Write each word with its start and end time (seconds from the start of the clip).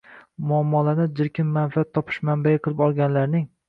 muammolarni 0.51 1.05
chirkin 1.21 1.53
manfaat 1.61 1.95
topish 2.01 2.21
manbai 2.31 2.59
qilib 2.67 2.87
olganlarning 2.91 3.51